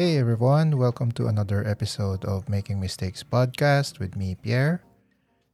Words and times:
Hey 0.00 0.16
everyone, 0.16 0.80
welcome 0.80 1.12
to 1.20 1.28
another 1.28 1.60
episode 1.60 2.24
of 2.24 2.48
Making 2.48 2.80
Mistakes 2.80 3.20
podcast 3.20 4.00
with 4.00 4.16
me, 4.16 4.32
Pierre. 4.32 4.80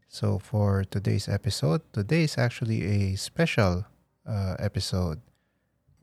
So, 0.06 0.38
for 0.38 0.86
today's 0.86 1.26
episode, 1.26 1.82
today 1.90 2.30
is 2.30 2.38
actually 2.38 2.86
a 2.86 3.16
special 3.18 3.82
uh, 4.22 4.54
episode. 4.62 5.18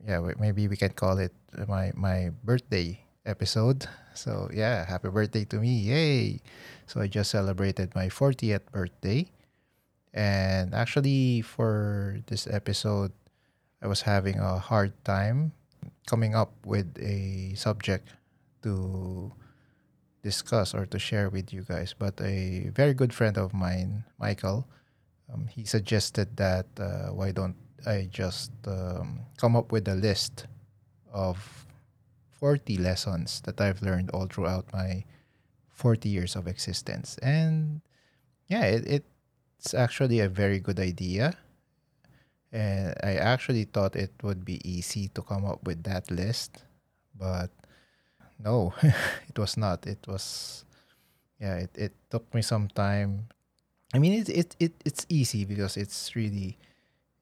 Yeah, 0.04 0.20
maybe 0.36 0.68
we 0.68 0.76
can 0.76 0.92
call 0.92 1.16
it 1.24 1.32
my, 1.66 1.96
my 1.96 2.36
birthday 2.44 3.00
episode. 3.24 3.88
So, 4.12 4.52
yeah, 4.52 4.84
happy 4.84 5.08
birthday 5.08 5.46
to 5.48 5.56
me. 5.56 5.80
Yay! 5.88 6.44
So, 6.84 7.00
I 7.00 7.08
just 7.08 7.30
celebrated 7.30 7.96
my 7.96 8.12
40th 8.12 8.68
birthday. 8.70 9.24
And 10.12 10.74
actually, 10.74 11.40
for 11.40 12.20
this 12.26 12.46
episode, 12.46 13.12
I 13.80 13.86
was 13.88 14.02
having 14.02 14.36
a 14.36 14.58
hard 14.58 14.92
time 15.02 15.56
coming 16.06 16.36
up 16.36 16.52
with 16.66 16.92
a 17.00 17.54
subject 17.56 18.12
to 18.64 19.32
discuss 20.22 20.74
or 20.74 20.86
to 20.86 20.98
share 20.98 21.28
with 21.28 21.52
you 21.52 21.62
guys. 21.62 21.94
But 21.96 22.20
a 22.20 22.70
very 22.74 22.94
good 22.94 23.12
friend 23.12 23.36
of 23.36 23.52
mine, 23.52 24.04
Michael, 24.18 24.66
um, 25.32 25.46
he 25.46 25.64
suggested 25.64 26.36
that 26.36 26.66
uh, 26.80 27.12
why 27.12 27.30
don't 27.30 27.56
I 27.86 28.08
just 28.10 28.52
um, 28.66 29.20
come 29.36 29.54
up 29.54 29.70
with 29.70 29.86
a 29.88 29.94
list 29.94 30.46
of 31.12 31.66
40 32.40 32.78
lessons 32.78 33.40
that 33.44 33.60
I've 33.60 33.82
learned 33.82 34.10
all 34.10 34.26
throughout 34.26 34.72
my 34.72 35.04
40 35.70 36.08
years 36.08 36.36
of 36.36 36.48
existence. 36.48 37.18
And 37.22 37.80
yeah, 38.48 38.64
it, 38.64 39.04
it's 39.58 39.74
actually 39.74 40.20
a 40.20 40.28
very 40.28 40.58
good 40.58 40.80
idea. 40.80 41.36
And 42.52 42.94
I 43.02 43.16
actually 43.16 43.64
thought 43.64 43.96
it 43.96 44.12
would 44.22 44.44
be 44.44 44.60
easy 44.64 45.08
to 45.08 45.22
come 45.22 45.44
up 45.44 45.64
with 45.64 45.82
that 45.84 46.10
list, 46.10 46.62
but 47.18 47.50
no, 48.44 48.74
it 49.28 49.38
was 49.38 49.56
not. 49.56 49.86
It 49.86 50.06
was, 50.06 50.64
yeah, 51.40 51.56
it, 51.56 51.70
it 51.74 51.92
took 52.10 52.32
me 52.34 52.42
some 52.42 52.68
time. 52.68 53.28
I 53.94 53.98
mean, 53.98 54.12
it, 54.14 54.28
it, 54.28 54.56
it 54.60 54.72
it's 54.84 55.06
easy 55.08 55.44
because 55.44 55.76
it's 55.76 56.16
really, 56.16 56.58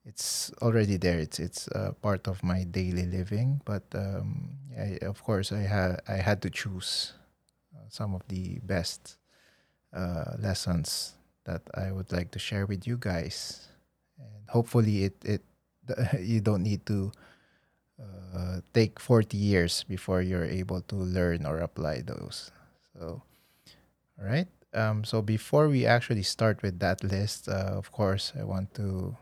it's 0.04 0.52
already 0.62 0.96
there. 0.96 1.18
It's 1.18 1.38
it's 1.38 1.68
uh, 1.68 1.92
part 2.02 2.28
of 2.28 2.42
my 2.42 2.64
daily 2.64 3.06
living. 3.06 3.60
But 3.64 3.84
um, 3.94 4.50
of 5.02 5.22
course, 5.24 5.52
I 5.52 5.62
had 5.62 6.00
I 6.08 6.16
had 6.16 6.42
to 6.42 6.50
choose 6.50 7.12
uh, 7.74 7.80
some 7.88 8.14
of 8.14 8.22
the 8.28 8.60
best 8.64 9.18
uh, 9.92 10.36
lessons 10.38 11.14
that 11.44 11.62
I 11.74 11.92
would 11.92 12.12
like 12.12 12.30
to 12.32 12.38
share 12.38 12.66
with 12.66 12.86
you 12.86 12.96
guys, 12.98 13.68
and 14.18 14.48
hopefully, 14.48 15.04
it 15.04 15.16
it 15.24 15.42
you 16.20 16.40
don't 16.40 16.62
need 16.62 16.86
to 16.86 17.12
uh, 18.34 18.60
take 18.72 18.98
40 18.98 19.36
years 19.36 19.84
before 19.84 20.22
you're 20.22 20.44
able 20.44 20.80
to 20.80 20.96
learn 20.96 21.46
or 21.46 21.58
apply 21.58 22.00
those. 22.00 22.50
So, 22.96 23.22
all 24.18 24.26
right. 24.26 24.48
Um, 24.74 25.04
so 25.04 25.20
before 25.20 25.68
we 25.68 25.84
actually 25.84 26.22
start 26.22 26.62
with 26.62 26.78
that 26.78 27.04
list, 27.04 27.48
uh, 27.48 27.76
of 27.76 27.92
course, 27.92 28.32
I 28.38 28.44
want 28.44 28.74
to 28.74 29.16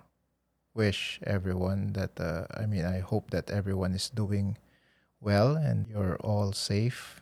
wish 0.75 1.19
everyone 1.27 1.92
that, 1.95 2.20
uh, 2.20 2.47
I 2.55 2.67
mean, 2.67 2.84
I 2.84 3.00
hope 3.00 3.31
that 3.31 3.50
everyone 3.50 3.95
is 3.95 4.11
doing 4.11 4.56
well 5.20 5.56
and 5.56 5.89
you're 5.89 6.17
all 6.19 6.53
safe. 6.53 7.20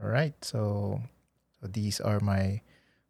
All 0.00 0.08
right. 0.08 0.34
So, 0.44 1.02
so 1.60 1.66
these 1.66 2.00
are 2.00 2.20
my 2.20 2.62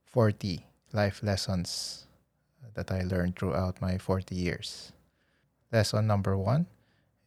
40 0.07 0.65
life 0.93 1.23
lessons 1.23 2.07
that 2.75 2.91
I 2.91 3.03
learned 3.03 3.37
throughout 3.37 3.83
my 3.83 3.99
40 3.99 4.35
years. 4.35 4.93
Lesson 5.71 6.07
number 6.07 6.37
one 6.39 6.67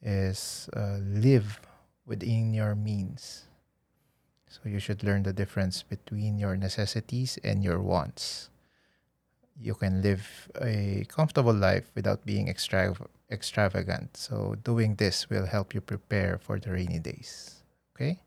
is 0.02 0.70
uh, 0.76 0.98
live 1.02 1.62
within 2.06 2.54
your 2.54 2.76
means. 2.76 3.46
So 4.48 4.62
you 4.66 4.80
should 4.80 5.04
learn 5.04 5.24
the 5.24 5.34
difference 5.34 5.84
between 5.84 6.38
your 6.38 6.58
necessities 6.58 7.40
and 7.44 7.64
your 7.64 7.80
wants. 7.80 8.50
You 9.58 9.76
can 9.76 10.02
live 10.02 10.50
a 10.60 11.06
comfortable 11.08 11.54
life 11.54 11.90
without 11.96 12.26
being 12.26 12.50
extra- 12.50 12.96
extravagant. 13.30 14.18
So 14.18 14.56
doing 14.64 14.96
this 14.96 15.30
will 15.30 15.46
help 15.46 15.74
you 15.74 15.82
prepare 15.82 16.38
for 16.38 16.60
the 16.60 16.72
rainy 16.72 17.00
days. 17.00 17.64
Okay? 17.96 18.20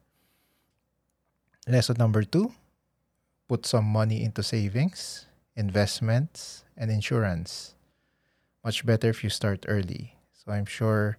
Lesson 1.66 1.96
number 1.98 2.22
two 2.22 2.52
put 3.48 3.66
some 3.66 3.84
money 3.84 4.22
into 4.22 4.42
savings, 4.42 5.26
investments, 5.56 6.64
and 6.76 6.90
insurance. 6.90 7.74
Much 8.64 8.86
better 8.86 9.10
if 9.10 9.22
you 9.22 9.28
start 9.28 9.64
early. 9.68 10.16
So 10.32 10.52
I'm 10.52 10.64
sure 10.64 11.18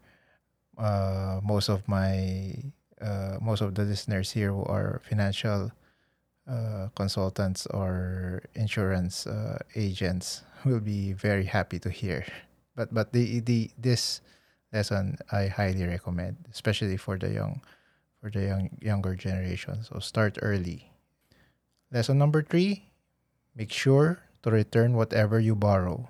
uh, 0.78 1.40
most 1.44 1.70
of 1.70 1.88
my 1.88 2.56
uh, 3.02 3.38
most 3.42 3.62
of 3.62 3.76
the 3.76 3.84
listeners 3.84 4.32
here 4.32 4.52
who 4.52 4.64
are 4.66 5.02
financial 5.08 5.72
uh, 6.48 6.90
consultants 6.96 7.66
or 7.68 8.44
insurance 8.56 9.28
uh, 9.28 9.58
agents 9.76 10.44
will 10.66 10.80
be 10.80 11.14
very 11.14 11.46
happy 11.46 11.80
to 11.80 11.90
hear. 11.90 12.26
But 12.76 12.94
but 12.94 13.14
the 13.14 13.40
the 13.40 13.72
this 13.78 14.22
lesson 14.74 15.18
I 15.32 15.48
highly 15.48 15.86
recommend, 15.88 16.38
especially 16.52 16.98
for 16.98 17.18
the 17.18 17.32
young 17.32 17.62
for 18.22 18.30
the 18.30 18.44
young 18.44 18.70
younger 18.82 19.16
generation. 19.16 19.84
So 19.84 20.00
start 20.00 20.38
early. 20.42 20.92
Lesson 21.92 22.18
number 22.20 22.44
three: 22.44 22.92
make 23.56 23.72
sure 23.72 24.20
to 24.44 24.52
return 24.52 24.94
whatever 24.94 25.40
you 25.40 25.56
borrow, 25.56 26.10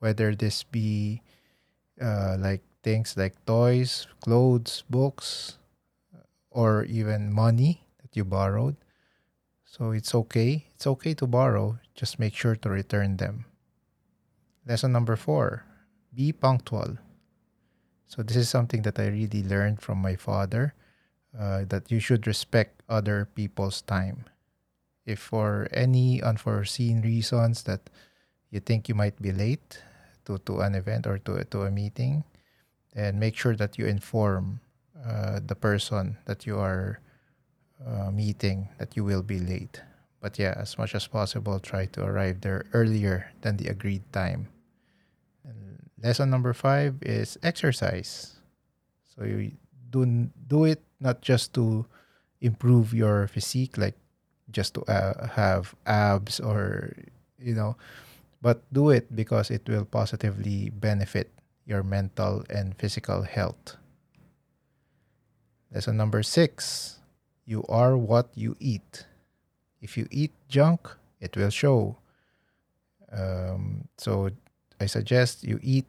whether 0.00 0.34
this 0.34 0.64
be 0.66 1.22
uh, 2.02 2.36
like 2.38 2.65
things 2.86 3.18
like 3.18 3.34
toys, 3.50 4.06
clothes, 4.22 4.86
books, 4.86 5.58
or 6.54 6.86
even 6.86 7.34
money 7.34 7.82
that 7.98 8.14
you 8.14 8.22
borrowed. 8.22 8.78
So 9.66 9.90
it's 9.90 10.14
okay. 10.14 10.70
It's 10.70 10.86
okay 10.86 11.12
to 11.18 11.26
borrow. 11.26 11.82
Just 11.98 12.22
make 12.22 12.38
sure 12.38 12.54
to 12.54 12.70
return 12.70 13.18
them. 13.18 13.50
Lesson 14.62 14.94
number 14.94 15.18
four 15.18 15.66
be 16.14 16.30
punctual. 16.30 16.96
So, 18.06 18.22
this 18.22 18.38
is 18.38 18.48
something 18.48 18.82
that 18.82 18.98
I 19.02 19.10
really 19.10 19.42
learned 19.42 19.82
from 19.82 19.98
my 19.98 20.14
father 20.14 20.72
uh, 21.34 21.66
that 21.68 21.90
you 21.90 21.98
should 21.98 22.24
respect 22.24 22.80
other 22.88 23.28
people's 23.34 23.82
time. 23.82 24.24
If 25.04 25.18
for 25.18 25.66
any 25.74 26.22
unforeseen 26.22 27.02
reasons 27.02 27.64
that 27.64 27.90
you 28.48 28.60
think 28.60 28.88
you 28.88 28.94
might 28.94 29.20
be 29.20 29.32
late 29.32 29.82
to, 30.24 30.38
to 30.46 30.60
an 30.62 30.74
event 30.74 31.06
or 31.06 31.18
to, 31.18 31.44
to 31.50 31.62
a 31.66 31.70
meeting, 31.70 32.24
and 32.96 33.20
make 33.20 33.36
sure 33.36 33.54
that 33.54 33.78
you 33.78 33.84
inform 33.86 34.60
uh, 35.04 35.38
the 35.44 35.54
person 35.54 36.16
that 36.24 36.46
you 36.46 36.58
are 36.58 36.98
uh, 37.84 38.10
meeting 38.10 38.68
that 38.78 38.96
you 38.96 39.04
will 39.04 39.22
be 39.22 39.38
late. 39.38 39.82
But 40.20 40.38
yeah, 40.38 40.54
as 40.56 40.78
much 40.78 40.94
as 40.94 41.06
possible, 41.06 41.60
try 41.60 41.84
to 41.92 42.02
arrive 42.02 42.40
there 42.40 42.64
earlier 42.72 43.30
than 43.42 43.58
the 43.58 43.68
agreed 43.68 44.02
time. 44.12 44.48
And 45.44 45.84
lesson 46.02 46.30
number 46.30 46.54
five 46.54 46.96
is 47.02 47.38
exercise. 47.42 48.40
So 49.14 49.24
you 49.24 49.52
do 49.90 50.28
do 50.48 50.64
it 50.64 50.82
not 50.98 51.20
just 51.20 51.52
to 51.54 51.84
improve 52.40 52.94
your 52.94 53.28
physique, 53.28 53.76
like 53.76 53.94
just 54.50 54.74
to 54.74 54.82
uh, 54.88 55.28
have 55.36 55.76
abs 55.84 56.40
or 56.40 56.96
you 57.38 57.54
know, 57.54 57.76
but 58.40 58.64
do 58.72 58.88
it 58.88 59.14
because 59.14 59.50
it 59.50 59.68
will 59.68 59.84
positively 59.84 60.70
benefit 60.70 61.30
your 61.66 61.82
mental 61.82 62.44
and 62.48 62.78
physical 62.78 63.22
health. 63.22 63.76
Lesson 65.74 65.96
number 65.96 66.22
six 66.22 66.96
you 67.44 67.64
are 67.68 67.96
what 67.96 68.30
you 68.34 68.56
eat. 68.58 69.06
If 69.80 69.96
you 69.96 70.08
eat 70.10 70.32
junk, 70.48 70.88
it 71.20 71.36
will 71.36 71.50
show. 71.50 71.98
Um, 73.12 73.86
so 73.96 74.30
I 74.80 74.86
suggest 74.86 75.44
you 75.44 75.60
eat 75.62 75.86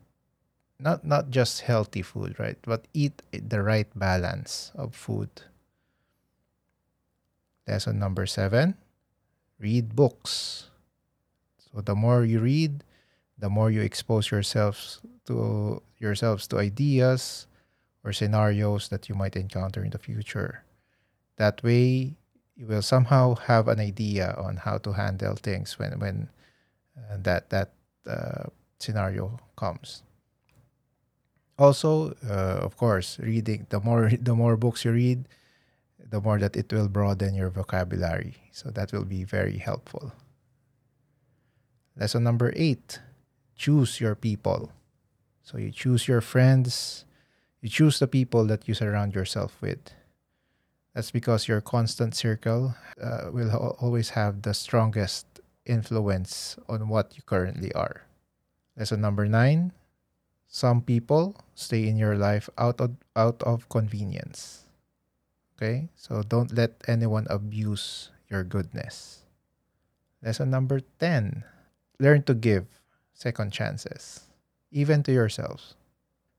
not 0.79 1.03
not 1.03 1.29
just 1.29 1.61
healthy 1.61 2.01
food, 2.01 2.37
right? 2.37 2.57
But 2.61 2.85
eat 2.93 3.23
the 3.31 3.63
right 3.63 3.89
balance 3.97 4.71
of 4.75 4.93
food. 4.93 5.29
Lesson 7.67 7.97
number 7.97 8.25
seven 8.25 8.77
read 9.59 9.95
books. 9.95 10.69
So 11.57 11.81
the 11.81 11.95
more 11.95 12.23
you 12.23 12.39
read, 12.39 12.83
the 13.37 13.49
more 13.49 13.71
you 13.71 13.81
expose 13.81 14.29
yourselves 14.29 15.01
to 15.27 15.81
yourselves 15.99 16.47
to 16.47 16.57
ideas 16.57 17.47
or 18.03 18.13
scenarios 18.13 18.89
that 18.89 19.09
you 19.09 19.15
might 19.15 19.35
encounter 19.35 19.83
in 19.83 19.91
the 19.91 19.99
future. 19.99 20.63
That 21.37 21.61
way, 21.63 22.15
you 22.55 22.65
will 22.65 22.81
somehow 22.81 23.35
have 23.35 23.67
an 23.67 23.79
idea 23.79 24.33
on 24.37 24.57
how 24.57 24.79
to 24.79 24.93
handle 24.93 25.35
things 25.35 25.77
when 25.77 25.99
when 25.99 26.29
uh, 26.97 27.17
that 27.21 27.49
that 27.49 27.71
uh, 28.07 28.49
scenario 28.79 29.39
comes. 29.55 30.01
Also, 31.59 32.13
uh, 32.25 32.61
of 32.61 32.77
course, 32.77 33.19
reading 33.19 33.67
the 33.69 33.79
more 33.79 34.09
the 34.21 34.35
more 34.35 34.57
books 34.57 34.85
you 34.85 34.91
read, 34.91 35.27
the 35.99 36.21
more 36.21 36.39
that 36.39 36.55
it 36.55 36.71
will 36.71 36.87
broaden 36.87 37.35
your 37.35 37.49
vocabulary. 37.49 38.35
So 38.51 38.71
that 38.71 38.91
will 38.91 39.05
be 39.05 39.23
very 39.23 39.57
helpful. 39.57 40.11
Lesson 41.95 42.23
number 42.23 42.53
eight 42.55 42.99
choose 43.57 43.99
your 43.99 44.15
people. 44.15 44.71
So 45.47 45.57
you 45.57 45.71
choose 45.71 46.09
your 46.09 46.19
friends, 46.19 47.05
you 47.61 47.69
choose 47.69 47.99
the 47.99 48.07
people 48.07 48.43
that 48.47 48.67
you 48.67 48.73
surround 48.73 49.15
yourself 49.15 49.55
with. 49.61 49.79
That's 50.93 51.09
because 51.09 51.47
your 51.47 51.61
constant 51.61 52.15
circle 52.15 52.75
uh, 53.01 53.31
will 53.31 53.51
ho- 53.55 53.77
always 53.79 54.09
have 54.09 54.41
the 54.41 54.53
strongest 54.53 55.25
influence 55.65 56.59
on 56.67 56.89
what 56.89 57.15
you 57.15 57.23
currently 57.23 57.71
are. 57.71 58.03
Lesson 58.75 58.99
number 58.99 59.25
nine 59.25 59.71
some 60.47 60.81
people 60.81 61.39
stay 61.55 61.87
in 61.87 61.95
your 61.95 62.15
life 62.15 62.49
out 62.57 62.81
of, 62.81 62.95
out 63.15 63.41
of 63.43 63.69
convenience. 63.69 64.67
Okay? 65.55 65.87
So 65.95 66.23
don't 66.23 66.51
let 66.51 66.75
anyone 66.87 67.27
abuse 67.29 68.11
your 68.27 68.43
goodness. 68.43 69.23
Lesson 70.21 70.49
number 70.49 70.81
10 70.99 71.43
learn 71.99 72.23
to 72.23 72.33
give 72.33 72.67
second 73.13 73.51
chances, 73.51 74.26
even 74.77 75.01
to 75.01 75.11
yourselves. 75.11 75.73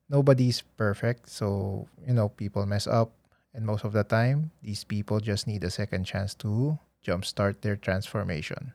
Nobody's 0.06 0.62
perfect, 0.78 1.28
so 1.28 1.88
you 2.06 2.14
know, 2.14 2.30
people 2.30 2.64
mess 2.64 2.86
up, 2.86 3.10
and 3.52 3.66
most 3.66 3.82
of 3.82 3.92
the 3.92 4.04
time, 4.06 4.54
these 4.62 4.86
people 4.86 5.18
just 5.18 5.50
need 5.50 5.64
a 5.64 5.74
second 5.74 6.06
chance 6.06 6.38
to 6.46 6.78
jumpstart 7.02 7.60
their 7.60 7.74
transformation. 7.74 8.72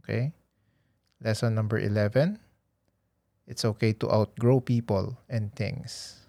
Okay? 0.00 0.32
Lesson 1.20 1.54
number 1.54 1.78
11 1.78 2.40
it's 3.46 3.64
okay 3.64 3.92
to 3.94 4.10
outgrow 4.10 4.58
people 4.58 5.18
and 5.30 5.54
things. 5.54 6.26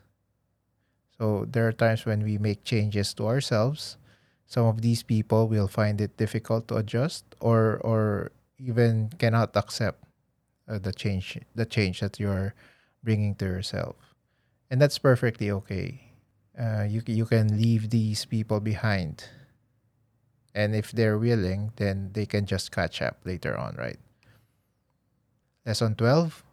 So 1.18 1.50
there 1.50 1.68
are 1.68 1.74
times 1.74 2.06
when 2.06 2.22
we 2.22 2.38
make 2.38 2.64
changes 2.64 3.14
to 3.16 3.26
ourselves. 3.26 3.98
Some 4.46 4.66
of 4.70 4.82
these 4.82 5.02
people 5.02 5.50
will 5.50 5.68
find 5.68 6.00
it 6.00 6.16
difficult 6.16 6.70
to 6.70 6.78
adjust 6.78 7.26
or 7.42 7.82
or 7.82 8.32
even 8.62 9.10
cannot 9.18 9.58
accept 9.58 10.07
uh, 10.68 10.80
the 10.80 10.94
change 10.94 11.40
the 11.56 11.66
change 11.66 12.00
that 12.00 12.20
you're 12.20 12.54
bringing 13.04 13.36
to 13.36 13.46
yourself. 13.46 13.96
And 14.70 14.82
that's 14.82 14.98
perfectly 15.00 15.52
okay. 15.52 16.02
Uh, 16.58 16.84
you 16.84 17.02
you 17.06 17.26
can 17.26 17.56
leave 17.58 17.90
these 17.90 18.26
people 18.26 18.60
behind. 18.60 19.30
And 20.54 20.76
if 20.76 20.92
they're 20.92 21.18
willing, 21.18 21.72
then 21.76 22.12
they 22.14 22.26
can 22.26 22.46
just 22.46 22.72
catch 22.72 23.02
up 23.02 23.22
later 23.24 23.56
on, 23.56 23.76
right? 23.78 24.00
Lesson 25.66 25.94
12 25.94 26.44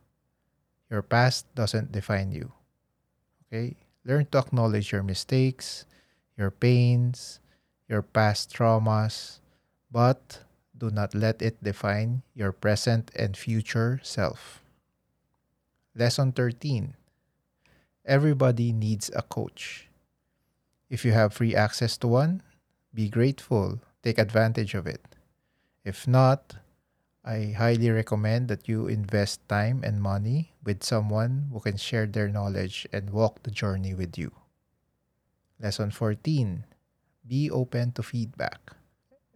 your 0.94 1.02
past 1.02 1.50
doesn't 1.54 1.90
define 1.90 2.30
you. 2.30 2.52
Okay? 3.48 3.74
Learn 4.04 4.26
to 4.30 4.38
acknowledge 4.38 4.92
your 4.92 5.02
mistakes, 5.02 5.86
your 6.38 6.50
pains, 6.50 7.40
your 7.88 8.02
past 8.02 8.54
traumas, 8.54 9.40
but 9.90 10.38
do 10.84 10.92
not 10.92 11.16
let 11.16 11.40
it 11.40 11.56
define 11.64 12.20
your 12.36 12.52
present 12.52 13.08
and 13.16 13.36
future 13.36 14.00
self. 14.04 14.60
Lesson 15.96 16.32
13 16.32 16.92
Everybody 18.04 18.68
needs 18.72 19.08
a 19.16 19.22
coach. 19.22 19.88
If 20.90 21.06
you 21.08 21.12
have 21.16 21.32
free 21.32 21.56
access 21.56 21.96
to 22.04 22.08
one, 22.08 22.42
be 22.92 23.08
grateful, 23.08 23.80
take 24.02 24.18
advantage 24.18 24.74
of 24.74 24.86
it. 24.86 25.00
If 25.88 26.06
not, 26.06 26.60
I 27.24 27.56
highly 27.56 27.88
recommend 27.88 28.48
that 28.48 28.68
you 28.68 28.86
invest 28.86 29.40
time 29.48 29.80
and 29.82 30.04
money 30.04 30.52
with 30.62 30.84
someone 30.84 31.48
who 31.50 31.60
can 31.60 31.78
share 31.80 32.04
their 32.04 32.28
knowledge 32.28 32.86
and 32.92 33.08
walk 33.08 33.42
the 33.42 33.50
journey 33.50 33.94
with 33.94 34.18
you. 34.18 34.32
Lesson 35.58 35.90
14 35.90 36.68
Be 37.26 37.50
open 37.50 37.92
to 37.92 38.02
feedback, 38.02 38.76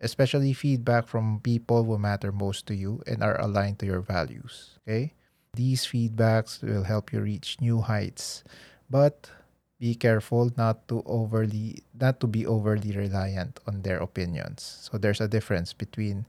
especially 0.01 0.53
feedback 0.53 1.07
from 1.07 1.41
people 1.43 1.85
who 1.85 1.99
matter 1.99 2.31
most 2.31 2.67
to 2.67 2.75
you 2.75 3.03
and 3.07 3.23
are 3.23 3.41
aligned 3.41 3.79
to 3.79 3.87
your 3.87 4.01
values. 4.01 4.79
Okay? 4.87 5.15
These 5.55 5.87
feedbacks 5.87 6.63
will 6.63 6.85
help 6.85 7.13
you 7.13 7.21
reach 7.21 7.61
new 7.61 7.81
heights, 7.81 8.45
but 8.91 9.31
be 9.79 9.95
careful 9.95 10.51
not 10.57 10.87
to 10.89 11.03
overly 11.07 11.83
not 11.95 12.21
to 12.21 12.27
be 12.27 12.47
overly 12.47 12.91
reliant 12.93 13.59
on 13.67 13.83
their 13.83 13.99
opinions. 13.99 14.87
So 14.91 14.99
there's 14.99 15.21
a 15.21 15.31
difference 15.31 15.73
between 15.73 16.27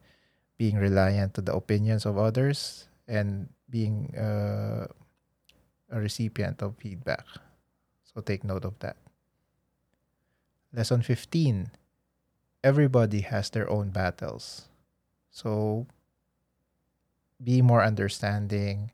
being 0.58 0.78
reliant 0.78 1.34
to 1.36 1.42
the 1.42 1.54
opinions 1.54 2.06
of 2.06 2.18
others 2.18 2.88
and 3.08 3.50
being 3.70 4.14
uh, 4.18 4.86
a 5.90 5.98
recipient 6.00 6.62
of 6.62 6.78
feedback. 6.78 7.26
So 8.04 8.22
take 8.22 8.44
note 8.44 8.66
of 8.66 8.78
that. 8.80 8.98
Lesson 10.74 11.02
15 11.02 11.72
Everybody 12.64 13.22
has 13.22 13.50
their 13.50 13.70
own 13.70 13.90
battles. 13.90 14.68
So 15.32 15.88
be 17.42 17.62
more 17.62 17.84
understanding. 17.84 18.92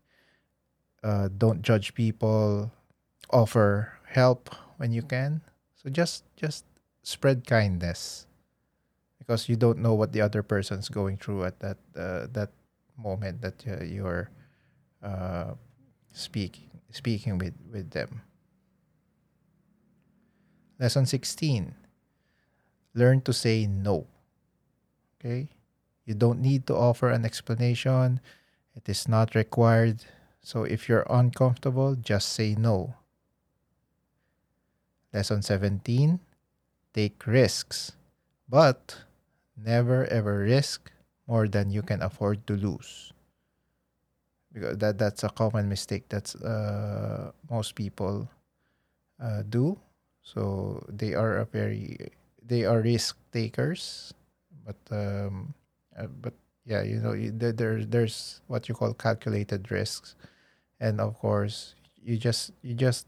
Uh, 1.03 1.29
don't 1.35 1.61
judge 1.61 1.93
people. 1.93 2.71
Offer 3.31 3.93
help 4.05 4.53
when 4.77 4.91
you 4.91 5.01
can. 5.01 5.41
So 5.75 5.89
just 5.89 6.23
just 6.35 6.65
spread 7.01 7.47
kindness 7.47 8.27
because 9.17 9.49
you 9.49 9.55
don't 9.55 9.79
know 9.79 9.93
what 9.93 10.13
the 10.13 10.21
other 10.21 10.43
person's 10.43 10.89
going 10.89 11.17
through 11.17 11.45
at 11.45 11.59
that 11.59 11.77
uh, 11.97 12.27
that 12.33 12.51
moment 12.97 13.41
that 13.41 13.65
uh, 13.67 13.83
you're 13.83 14.29
uh, 15.01 15.53
speaking 16.11 16.69
speaking 16.91 17.37
with 17.37 17.53
with 17.71 17.91
them. 17.91 18.21
Lesson 20.79 21.05
16. 21.05 21.73
Learn 22.95 23.21
to 23.21 23.33
say 23.33 23.67
no. 23.67 24.07
Okay? 25.19 25.49
You 26.05 26.15
don't 26.15 26.41
need 26.41 26.65
to 26.67 26.75
offer 26.75 27.09
an 27.09 27.25
explanation. 27.25 28.21
It 28.75 28.89
is 28.89 29.07
not 29.07 29.35
required. 29.35 30.05
So 30.41 30.63
if 30.63 30.89
you're 30.89 31.05
uncomfortable, 31.09 31.95
just 31.95 32.29
say 32.29 32.55
no. 32.55 32.95
Lesson 35.13 35.41
17. 35.41 36.19
Take 36.93 37.27
risks, 37.27 37.91
but 38.47 39.03
never 39.57 40.05
ever 40.07 40.39
risk 40.39 40.91
more 41.27 41.47
than 41.47 41.69
you 41.69 41.81
can 41.81 42.01
afford 42.01 42.47
to 42.47 42.53
lose 42.55 43.11
because 44.55 44.77
that 44.77 44.97
that's 44.97 45.23
a 45.23 45.29
common 45.29 45.67
mistake 45.67 46.07
that's 46.07 46.33
uh, 46.35 47.31
most 47.51 47.75
people 47.75 48.27
uh, 49.21 49.43
do 49.49 49.77
so 50.23 50.81
they 50.87 51.13
are 51.13 51.37
a 51.37 51.45
very 51.45 51.97
they 52.45 52.65
are 52.65 52.81
risk 52.81 53.17
takers 53.31 54.13
but 54.65 54.77
um, 54.91 55.53
uh, 55.97 56.07
but 56.21 56.33
yeah 56.65 56.81
you 56.81 56.97
know 56.97 57.13
you, 57.13 57.31
there 57.31 57.83
there's 57.83 58.41
what 58.47 58.69
you 58.69 58.75
call 58.75 58.93
calculated 58.93 59.71
risks 59.71 60.15
and 60.79 61.01
of 61.01 61.17
course 61.17 61.75
you 62.03 62.17
just 62.17 62.51
you 62.61 62.73
just 62.73 63.07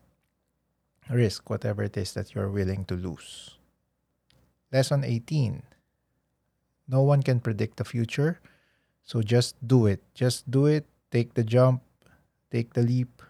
risk 1.10 1.50
whatever 1.50 1.84
it 1.84 1.96
is 1.98 2.13
that 2.13 2.36
you're 2.36 2.50
willing 2.50 2.84
to 2.86 2.96
lose 2.96 3.56
lesson 4.72 5.03
18 5.03 5.63
no 6.88 7.03
one 7.03 7.22
can 7.22 7.39
predict 7.39 7.77
the 7.77 7.84
future. 7.84 8.39
So 9.03 9.22
just 9.22 9.56
do 9.65 9.86
it. 9.86 10.01
Just 10.15 10.50
do 10.50 10.65
it. 10.65 10.88
Take 11.12 11.36
the 11.36 11.44
jump. 11.44 11.84
Take 12.51 12.74
the 12.74 12.82
leap. 12.82 13.22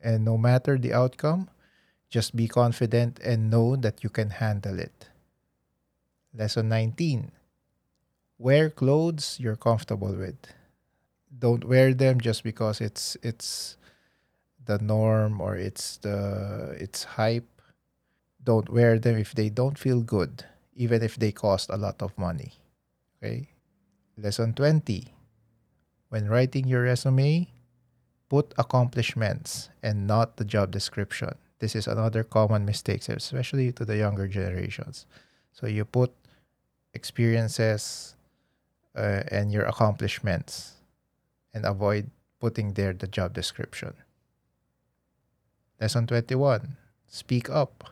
And 0.00 0.24
no 0.24 0.38
matter 0.38 0.78
the 0.78 0.94
outcome, 0.94 1.48
just 2.10 2.34
be 2.34 2.48
confident 2.48 3.18
and 3.20 3.50
know 3.50 3.76
that 3.76 4.02
you 4.02 4.10
can 4.10 4.30
handle 4.30 4.78
it. 4.78 5.08
Lesson 6.34 6.68
19 6.68 7.32
Wear 8.38 8.70
clothes 8.70 9.36
you're 9.40 9.56
comfortable 9.56 10.14
with. 10.14 10.38
Don't 11.36 11.64
wear 11.64 11.92
them 11.92 12.20
just 12.20 12.44
because 12.44 12.80
it's 12.80 13.16
it's 13.22 13.76
the 14.64 14.78
norm 14.78 15.40
or 15.40 15.56
it's 15.56 15.96
the 15.98 16.76
it's 16.78 17.04
hype. 17.18 17.48
Don't 18.42 18.70
wear 18.70 18.98
them 18.98 19.18
if 19.18 19.34
they 19.34 19.48
don't 19.48 19.78
feel 19.78 20.00
good 20.00 20.44
even 20.78 21.02
if 21.02 21.18
they 21.18 21.32
cost 21.32 21.68
a 21.68 21.76
lot 21.76 22.00
of 22.00 22.16
money. 22.16 22.52
Okay? 23.18 23.50
Lesson 24.16 24.54
20. 24.54 25.12
When 26.08 26.28
writing 26.28 26.66
your 26.66 26.82
resume, 26.82 27.50
put 28.30 28.54
accomplishments 28.56 29.68
and 29.82 30.06
not 30.06 30.36
the 30.36 30.44
job 30.44 30.70
description. 30.70 31.34
This 31.58 31.74
is 31.74 31.86
another 31.86 32.22
common 32.22 32.64
mistake, 32.64 33.08
especially 33.08 33.72
to 33.72 33.84
the 33.84 33.96
younger 33.96 34.28
generations. 34.28 35.06
So 35.52 35.66
you 35.66 35.84
put 35.84 36.12
experiences 36.94 38.14
uh, 38.96 39.22
and 39.30 39.52
your 39.52 39.64
accomplishments 39.64 40.74
and 41.52 41.64
avoid 41.64 42.10
putting 42.40 42.74
there 42.74 42.92
the 42.92 43.06
job 43.08 43.34
description. 43.34 43.94
Lesson 45.80 46.06
21 46.06 46.76
Speak 47.06 47.48
up. 47.48 47.90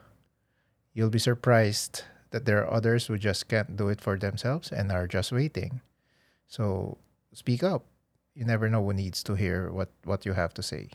You'll 0.93 1.09
be 1.09 1.19
surprised 1.19 2.03
that 2.31 2.45
there 2.45 2.63
are 2.63 2.73
others 2.73 3.07
who 3.07 3.17
just 3.17 3.47
can't 3.47 3.75
do 3.75 3.89
it 3.89 4.01
for 4.01 4.17
themselves 4.17 4.71
and 4.71 4.91
are 4.91 5.07
just 5.07 5.31
waiting. 5.31 5.81
So 6.47 6.97
speak 7.33 7.63
up. 7.63 7.85
You 8.35 8.45
never 8.45 8.69
know 8.69 8.83
who 8.83 8.93
needs 8.93 9.23
to 9.23 9.35
hear 9.35 9.71
what, 9.71 9.89
what 10.03 10.25
you 10.25 10.33
have 10.33 10.53
to 10.55 10.63
say. 10.63 10.89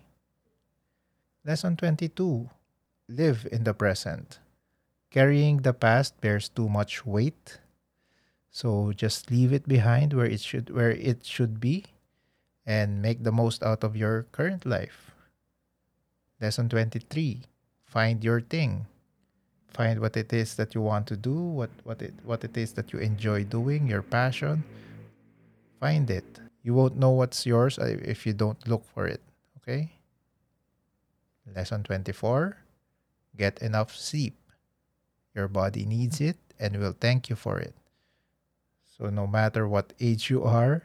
Lesson 1.44 1.76
22 1.76 2.48
Live 3.12 3.46
in 3.52 3.64
the 3.64 3.74
present. 3.74 4.40
Carrying 5.10 5.58
the 5.58 5.74
past 5.74 6.18
bears 6.22 6.48
too 6.48 6.68
much 6.68 7.04
weight. 7.04 7.60
So 8.50 8.92
just 8.96 9.30
leave 9.30 9.52
it 9.52 9.68
behind 9.68 10.14
where 10.16 10.24
it 10.24 10.40
should 10.40 10.72
where 10.72 10.92
it 10.92 11.24
should 11.24 11.60
be 11.60 11.92
and 12.64 13.04
make 13.04 13.20
the 13.20 13.32
most 13.32 13.62
out 13.62 13.84
of 13.84 13.96
your 13.96 14.24
current 14.32 14.64
life. 14.64 15.12
Lesson 16.40 16.68
23 16.68 17.44
Find 17.84 18.24
your 18.24 18.40
thing 18.40 18.86
find 19.72 20.00
what 20.00 20.16
it 20.16 20.32
is 20.32 20.54
that 20.56 20.74
you 20.74 20.80
want 20.80 21.06
to 21.06 21.16
do 21.16 21.32
what 21.32 21.70
what 21.84 22.02
it 22.02 22.14
what 22.24 22.44
it 22.44 22.56
is 22.56 22.72
that 22.72 22.92
you 22.92 22.98
enjoy 22.98 23.42
doing 23.44 23.88
your 23.88 24.02
passion 24.02 24.62
find 25.80 26.10
it 26.10 26.24
you 26.62 26.74
won't 26.74 26.96
know 26.96 27.10
what's 27.10 27.46
yours 27.46 27.78
uh, 27.78 27.96
if 28.04 28.26
you 28.26 28.32
don't 28.32 28.68
look 28.68 28.84
for 28.92 29.06
it 29.06 29.20
okay 29.56 29.90
lesson 31.56 31.82
24 31.82 32.61
get 33.36 33.60
enough 33.62 33.94
sleep. 33.96 34.36
Your 35.34 35.48
body 35.48 35.84
needs 35.86 36.20
it 36.20 36.36
and 36.58 36.76
will 36.76 36.96
thank 36.98 37.30
you 37.30 37.36
for 37.36 37.58
it. 37.58 37.74
So 38.84 39.08
no 39.08 39.26
matter 39.26 39.66
what 39.66 39.92
age 40.00 40.30
you 40.30 40.44
are 40.44 40.82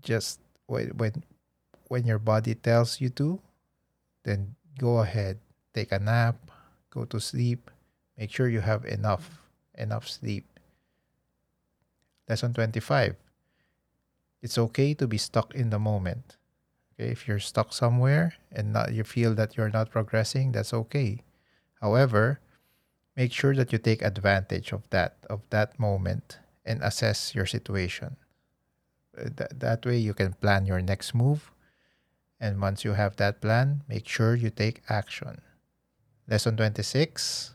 just 0.00 0.40
when 0.66 0.88
when 0.96 1.22
when 1.88 2.06
your 2.06 2.18
body 2.18 2.54
tells 2.54 3.00
you 3.00 3.10
to 3.10 3.38
then 4.24 4.56
go 4.78 5.00
ahead 5.00 5.38
take 5.74 5.92
a 5.92 5.98
nap 5.98 6.36
go 6.90 7.04
to 7.04 7.20
sleep. 7.20 7.70
Make 8.18 8.32
sure 8.32 8.48
you 8.48 8.60
have 8.60 8.84
enough 8.84 9.40
enough 9.76 10.08
sleep. 10.08 10.44
Lesson 12.28 12.52
25 12.54 13.16
it's 14.42 14.56
okay 14.56 14.94
to 14.94 15.06
be 15.06 15.18
stuck 15.18 15.54
in 15.54 15.70
the 15.70 15.78
moment 15.78 16.39
okay 17.00 17.10
if 17.10 17.26
you're 17.26 17.40
stuck 17.40 17.72
somewhere 17.72 18.34
and 18.52 18.72
not 18.72 18.92
you 18.92 19.04
feel 19.04 19.34
that 19.34 19.56
you're 19.56 19.70
not 19.70 19.90
progressing 19.90 20.52
that's 20.52 20.74
okay. 20.74 21.22
However 21.80 22.40
make 23.16 23.32
sure 23.32 23.54
that 23.54 23.72
you 23.72 23.78
take 23.78 24.02
advantage 24.02 24.72
of 24.72 24.88
that 24.90 25.16
of 25.28 25.40
that 25.50 25.78
moment 25.78 26.38
and 26.64 26.82
assess 26.82 27.34
your 27.34 27.46
situation. 27.46 28.16
Uh, 29.16 29.30
that, 29.36 29.60
that 29.60 29.86
way 29.86 29.96
you 29.96 30.14
can 30.14 30.34
plan 30.34 30.66
your 30.66 30.80
next 30.80 31.14
move. 31.14 31.50
And 32.38 32.60
once 32.60 32.84
you 32.84 32.92
have 32.92 33.16
that 33.16 33.40
plan 33.40 33.82
make 33.88 34.06
sure 34.06 34.34
you 34.34 34.50
take 34.50 34.82
action. 34.88 35.40
Lesson 36.28 36.56
26 36.56 37.54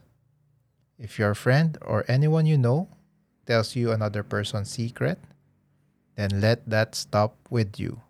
if 0.98 1.20
your 1.20 1.36
friend 1.36 1.78
or 1.82 2.06
anyone 2.08 2.46
you 2.46 2.58
know 2.58 2.88
tells 3.46 3.76
you 3.76 3.92
another 3.92 4.24
person's 4.24 4.72
secret 4.72 5.20
then 6.16 6.40
let 6.40 6.64
that 6.68 6.96
stop 6.96 7.36
with 7.50 7.78
you 7.80 8.02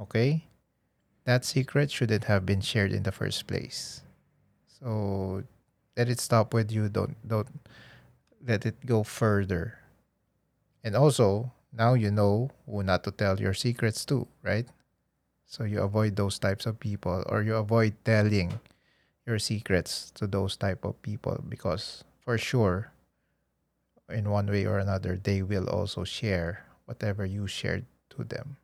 okay? 0.00 0.44
That 1.24 1.44
secret 1.44 1.90
shouldn't 1.90 2.24
have 2.24 2.44
been 2.44 2.60
shared 2.60 2.92
in 2.92 3.02
the 3.02 3.12
first 3.12 3.46
place. 3.46 4.02
So 4.66 5.42
let 5.96 6.08
it 6.08 6.20
stop 6.20 6.52
with 6.52 6.70
you. 6.70 6.88
Don't 6.88 7.16
don't 7.26 7.48
let 8.44 8.66
it 8.66 8.76
go 8.84 9.02
further. 9.02 9.78
And 10.82 10.94
also 10.94 11.52
now 11.72 11.94
you 11.94 12.10
know 12.10 12.50
who 12.66 12.82
not 12.82 13.04
to 13.04 13.10
tell 13.10 13.40
your 13.40 13.54
secrets 13.54 14.04
to 14.06 14.28
right? 14.42 14.68
So 15.46 15.64
you 15.64 15.80
avoid 15.80 16.16
those 16.16 16.38
types 16.38 16.66
of 16.66 16.80
people 16.80 17.24
or 17.28 17.42
you 17.42 17.54
avoid 17.56 17.94
telling 18.04 18.60
your 19.26 19.38
secrets 19.38 20.10
to 20.16 20.26
those 20.26 20.56
type 20.56 20.84
of 20.84 21.00
people 21.00 21.42
because 21.48 22.04
for 22.20 22.36
sure 22.36 22.92
in 24.10 24.28
one 24.28 24.46
way 24.46 24.66
or 24.66 24.78
another 24.78 25.16
they 25.16 25.40
will 25.40 25.68
also 25.68 26.04
share 26.04 26.66
whatever 26.84 27.24
you 27.24 27.46
shared 27.46 27.86
to 28.10 28.24
them 28.24 28.56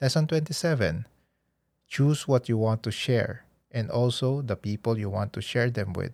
lesson 0.00 0.26
27 0.26 1.06
choose 1.88 2.28
what 2.28 2.48
you 2.48 2.56
want 2.56 2.82
to 2.82 2.90
share 2.90 3.44
and 3.70 3.90
also 3.90 4.42
the 4.42 4.56
people 4.56 4.98
you 4.98 5.10
want 5.10 5.32
to 5.32 5.40
share 5.40 5.70
them 5.70 5.92
with. 5.92 6.12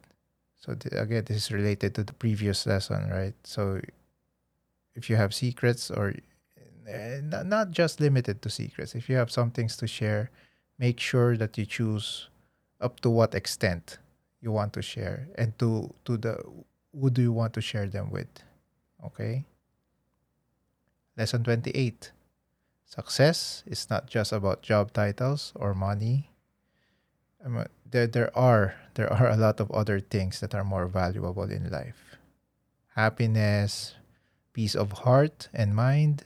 So 0.56 0.74
th- 0.74 0.94
again, 0.94 1.24
this 1.26 1.36
is 1.36 1.52
related 1.52 1.94
to 1.96 2.04
the 2.04 2.14
previous 2.14 2.66
lesson, 2.66 3.10
right? 3.10 3.34
So 3.44 3.80
if 4.94 5.10
you 5.10 5.16
have 5.16 5.34
secrets 5.34 5.90
or 5.90 6.14
eh, 6.88 7.20
not 7.22 7.46
not 7.46 7.70
just 7.70 8.00
limited 8.00 8.40
to 8.42 8.50
secrets, 8.50 8.94
if 8.94 9.08
you 9.08 9.16
have 9.16 9.30
some 9.30 9.50
things 9.50 9.76
to 9.78 9.86
share, 9.86 10.30
make 10.78 10.98
sure 10.98 11.36
that 11.36 11.58
you 11.58 11.66
choose 11.66 12.28
up 12.80 13.00
to 13.00 13.10
what 13.10 13.34
extent 13.34 13.98
you 14.40 14.52
want 14.52 14.72
to 14.72 14.82
share 14.82 15.28
and 15.36 15.58
to 15.58 15.92
to 16.04 16.16
the 16.16 16.40
who 16.94 17.10
do 17.10 17.22
you 17.22 17.32
want 17.32 17.52
to 17.54 17.60
share 17.60 17.86
them 17.86 18.10
with. 18.10 18.30
Okay? 19.04 19.44
Lesson 21.16 21.44
28. 21.44 22.12
Success 22.84 23.64
is 23.66 23.90
not 23.90 24.06
just 24.06 24.32
about 24.32 24.62
job 24.62 24.92
titles 24.92 25.52
or 25.56 25.74
money 25.74 26.30
there 27.90 28.06
there 28.06 28.36
are 28.36 28.74
there 28.94 29.12
are 29.12 29.28
a 29.28 29.36
lot 29.36 29.60
of 29.60 29.70
other 29.70 30.00
things 30.00 30.40
that 30.40 30.54
are 30.54 30.64
more 30.64 30.86
valuable 30.86 31.50
in 31.50 31.70
life. 31.70 32.16
Happiness, 32.94 33.94
peace 34.52 34.74
of 34.74 35.04
heart 35.06 35.48
and 35.52 35.74
mind, 35.74 36.24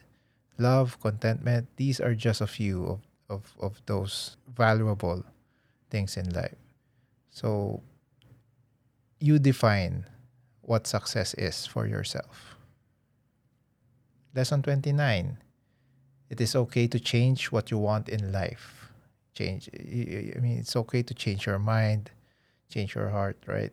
love, 0.58 1.00
contentment, 1.00 1.68
these 1.76 1.98
are 1.98 2.14
just 2.14 2.40
a 2.40 2.46
few 2.46 2.84
of, 2.84 3.00
of, 3.28 3.56
of 3.58 3.80
those 3.86 4.36
valuable 4.54 5.24
things 5.88 6.16
in 6.16 6.28
life. 6.30 6.60
So 7.30 7.80
you 9.18 9.38
define 9.38 10.04
what 10.60 10.86
success 10.86 11.32
is 11.34 11.64
for 11.64 11.86
yourself. 11.86 12.56
Lesson 14.34 14.60
29. 14.60 15.38
It 16.28 16.40
is 16.40 16.54
okay 16.54 16.86
to 16.88 17.00
change 17.00 17.50
what 17.52 17.70
you 17.70 17.78
want 17.78 18.08
in 18.08 18.32
life 18.32 18.78
change. 19.38 19.70
I 19.72 20.40
mean, 20.42 20.58
it's 20.58 20.74
okay 20.74 21.02
to 21.02 21.14
change 21.14 21.46
your 21.46 21.58
mind, 21.58 22.10
change 22.68 22.94
your 22.94 23.10
heart, 23.10 23.38
right? 23.46 23.72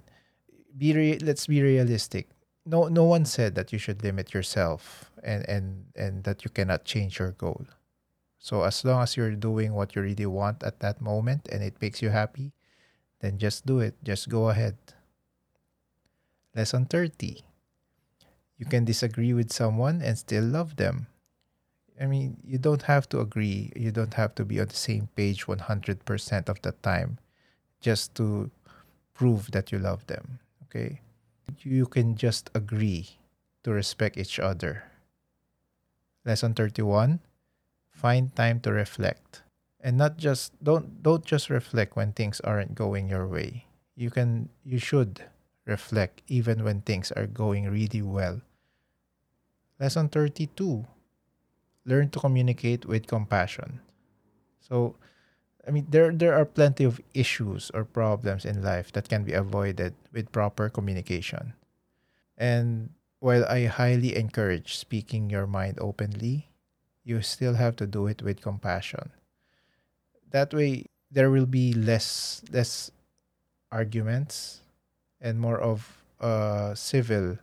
Be 0.77 0.93
re- 0.93 1.19
let's 1.19 1.47
be 1.47 1.61
realistic. 1.61 2.29
No, 2.65 2.87
no 2.87 3.03
one 3.03 3.25
said 3.25 3.55
that 3.55 3.73
you 3.73 3.79
should 3.79 4.03
limit 4.03 4.33
yourself 4.33 5.09
and 5.23 5.41
and 5.49 5.65
and 5.95 6.23
that 6.23 6.45
you 6.45 6.51
cannot 6.53 6.85
change 6.85 7.17
your 7.17 7.33
goal. 7.33 7.65
So 8.37 8.61
as 8.61 8.85
long 8.85 9.01
as 9.01 9.17
you're 9.17 9.33
doing 9.33 9.73
what 9.73 9.95
you 9.95 10.05
really 10.05 10.29
want 10.29 10.61
at 10.61 10.79
that 10.85 11.01
moment 11.01 11.49
and 11.49 11.63
it 11.65 11.81
makes 11.81 12.01
you 12.01 12.13
happy, 12.13 12.53
then 13.21 13.41
just 13.41 13.65
do 13.65 13.81
it. 13.81 13.97
Just 14.05 14.29
go 14.29 14.49
ahead. 14.53 14.77
Lesson 16.53 16.85
30. 16.85 17.41
You 18.57 18.65
can 18.69 18.85
disagree 18.85 19.33
with 19.33 19.51
someone 19.51 19.99
and 20.01 20.15
still 20.17 20.45
love 20.45 20.77
them. 20.77 21.07
I 21.99 22.07
mean, 22.07 22.37
you 22.43 22.57
don't 22.57 22.83
have 22.83 23.07
to 23.09 23.19
agree. 23.19 23.71
You 23.75 23.91
don't 23.91 24.13
have 24.15 24.35
to 24.35 24.45
be 24.45 24.59
on 24.59 24.67
the 24.67 24.75
same 24.75 25.07
page 25.15 25.45
100% 25.47 26.49
of 26.49 26.61
the 26.61 26.71
time 26.83 27.19
just 27.79 28.15
to 28.15 28.51
prove 29.13 29.51
that 29.51 29.71
you 29.71 29.79
love 29.79 30.05
them. 30.07 30.39
Okay? 30.63 31.01
You 31.59 31.85
can 31.85 32.15
just 32.15 32.49
agree 32.53 33.17
to 33.63 33.71
respect 33.71 34.17
each 34.17 34.39
other. 34.39 34.83
Lesson 36.25 36.53
31 36.53 37.19
Find 37.95 38.35
time 38.35 38.59
to 38.61 38.73
reflect. 38.73 39.41
And 39.79 39.97
not 39.97 40.17
just 40.17 40.51
don't 40.61 41.01
don't 41.01 41.23
just 41.23 41.49
reflect 41.49 41.95
when 41.95 42.11
things 42.11 42.41
aren't 42.41 42.75
going 42.75 43.07
your 43.07 43.25
way. 43.25 43.71
You 43.95 44.11
can 44.11 44.49
you 44.65 44.79
should 44.79 45.23
reflect 45.63 46.21
even 46.27 46.65
when 46.65 46.81
things 46.81 47.13
are 47.13 47.29
going 47.29 47.69
really 47.69 48.01
well. 48.01 48.41
Lesson 49.79 50.09
32 50.09 50.83
learn 51.85 52.09
to 52.09 52.19
communicate 52.19 52.85
with 52.85 53.07
compassion. 53.07 53.79
So, 54.59 54.95
I 55.67 55.71
mean, 55.71 55.87
there 55.89 56.11
there 56.11 56.33
are 56.33 56.45
plenty 56.45 56.83
of 56.83 57.01
issues 57.13 57.71
or 57.73 57.85
problems 57.85 58.45
in 58.45 58.61
life 58.61 58.91
that 58.93 59.09
can 59.09 59.23
be 59.23 59.33
avoided 59.33 59.93
with 60.11 60.31
proper 60.31 60.69
communication. 60.69 61.53
And 62.37 62.89
while 63.19 63.45
I 63.45 63.65
highly 63.65 64.15
encourage 64.15 64.75
speaking 64.75 65.29
your 65.29 65.47
mind 65.47 65.77
openly, 65.79 66.49
you 67.03 67.21
still 67.21 67.53
have 67.53 67.75
to 67.77 67.87
do 67.87 68.07
it 68.07 68.21
with 68.21 68.41
compassion. 68.41 69.11
That 70.31 70.53
way, 70.53 70.85
there 71.09 71.29
will 71.29 71.45
be 71.45 71.73
less 71.73 72.41
less 72.51 72.91
arguments 73.71 74.61
and 75.21 75.39
more 75.39 75.59
of 75.59 76.03
uh, 76.19 76.73
civil 76.75 77.37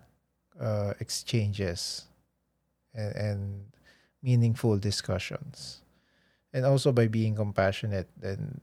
uh, 0.61 0.95
exchanges 1.01 2.07
and, 2.95 3.15
and 3.17 3.65
meaningful 4.23 4.79
discussions. 4.79 5.83
And 6.53 6.65
also 6.65 6.93
by 6.93 7.09
being 7.09 7.35
compassionate 7.35 8.09
then 8.17 8.61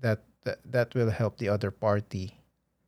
that, 0.00 0.20
that 0.44 0.58
that 0.64 0.94
will 0.94 1.10
help 1.10 1.38
the 1.38 1.48
other 1.48 1.70
party 1.70 2.38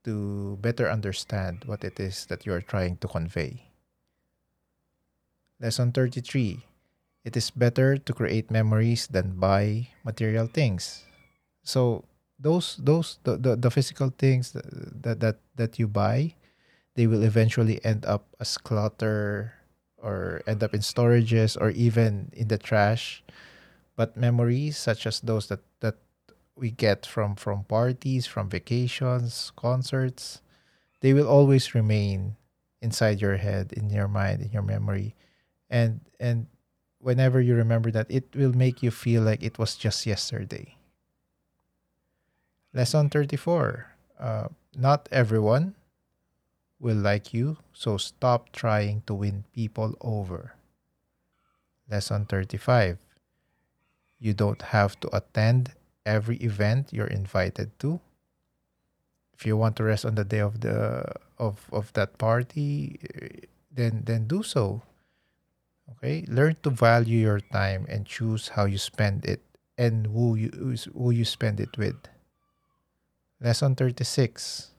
to 0.04 0.58
better 0.60 0.90
understand 0.90 1.64
what 1.64 1.84
it 1.84 1.98
is 1.98 2.26
that 2.26 2.44
you 2.44 2.52
are 2.52 2.60
trying 2.60 2.98
to 2.98 3.08
convey. 3.08 3.70
Lesson 5.60 5.92
33 5.92 6.64
it 7.24 7.36
is 7.36 7.50
better 7.50 7.96
to 7.96 8.12
create 8.12 8.52
memories 8.52 9.08
than 9.08 9.40
buy 9.40 9.88
material 10.04 10.46
things. 10.46 11.08
So 11.64 12.04
those 12.38 12.76
those 12.76 13.18
the, 13.24 13.36
the, 13.36 13.56
the 13.56 13.70
physical 13.70 14.12
things 14.12 14.52
that, 14.52 14.68
that 15.02 15.20
that 15.20 15.36
that 15.56 15.78
you 15.78 15.88
buy 15.88 16.36
they 16.94 17.06
will 17.08 17.24
eventually 17.24 17.82
end 17.82 18.04
up 18.04 18.28
as 18.38 18.58
clutter 18.58 19.54
or 20.04 20.42
end 20.46 20.62
up 20.62 20.75
in 20.75 20.80
storages 20.80 21.56
or 21.58 21.70
even 21.70 22.28
in 22.37 22.49
the 22.49 22.58
trash. 22.58 23.25
But 23.96 24.16
memories 24.16 24.76
such 24.76 25.06
as 25.06 25.20
those 25.20 25.49
that, 25.49 25.64
that 25.80 25.96
we 26.54 26.70
get 26.70 27.06
from, 27.06 27.34
from 27.37 27.64
parties, 27.64 28.26
from 28.26 28.50
vacations, 28.50 29.50
concerts, 29.56 30.42
they 31.00 31.12
will 31.12 31.26
always 31.26 31.75
remain 31.75 32.37
inside 32.84 33.20
your 33.20 33.38
head, 33.38 33.73
in 33.73 33.88
your 33.88 34.08
mind, 34.08 34.42
in 34.42 34.52
your 34.52 34.62
memory. 34.62 35.14
And 35.70 36.00
and 36.20 36.46
whenever 36.99 37.40
you 37.40 37.54
remember 37.54 37.90
that, 37.90 38.06
it 38.08 38.28
will 38.37 38.52
make 38.52 38.82
you 38.82 38.90
feel 38.90 39.23
like 39.23 39.42
it 39.42 39.58
was 39.58 39.76
just 39.76 40.06
yesterday. 40.06 40.76
Lesson 42.73 43.08
34. 43.08 43.87
Uh, 44.18 44.49
not 44.76 45.08
everyone 45.11 45.75
will 46.84 47.00
like 47.00 47.32
you, 47.32 47.56
so 47.72 47.96
stop 47.96 48.52
trying 48.52 49.02
to 49.08 49.14
win 49.14 49.44
people 49.56 49.96
over. 50.02 50.52
Lesson 51.90 52.26
35 52.26 52.98
You 54.20 54.34
don't 54.34 54.60
have 54.60 55.00
to 55.00 55.08
attend 55.16 55.72
every 56.04 56.36
event 56.36 56.92
you're 56.92 57.08
invited 57.08 57.72
to. 57.80 58.00
If 59.32 59.46
you 59.46 59.56
want 59.56 59.76
to 59.76 59.84
rest 59.84 60.04
on 60.04 60.14
the 60.14 60.24
day 60.24 60.44
of 60.44 60.60
the 60.60 61.08
of, 61.38 61.64
of 61.72 61.92
that 61.94 62.18
party, 62.18 63.00
then 63.72 64.04
then 64.04 64.28
do 64.28 64.44
so. 64.44 64.82
Okay? 65.96 66.24
Learn 66.28 66.56
to 66.62 66.70
value 66.70 67.18
your 67.18 67.40
time 67.40 67.86
and 67.88 68.04
choose 68.04 68.48
how 68.48 68.66
you 68.66 68.78
spend 68.78 69.24
it 69.24 69.40
and 69.76 70.06
who 70.06 70.36
you 70.36 70.76
who 70.92 71.10
you 71.10 71.24
spend 71.24 71.60
it 71.60 71.76
with. 71.80 71.96
Lesson 73.40 73.74
36 73.74 74.73